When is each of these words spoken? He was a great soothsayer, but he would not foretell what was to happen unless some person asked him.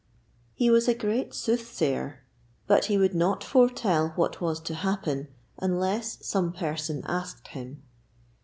He 0.55 0.71
was 0.71 0.87
a 0.87 0.95
great 0.95 1.31
soothsayer, 1.35 2.21
but 2.65 2.85
he 2.85 2.97
would 2.97 3.13
not 3.13 3.43
foretell 3.43 4.09
what 4.15 4.41
was 4.41 4.59
to 4.61 4.73
happen 4.73 5.27
unless 5.59 6.25
some 6.25 6.53
person 6.53 7.03
asked 7.05 7.49
him. 7.49 7.83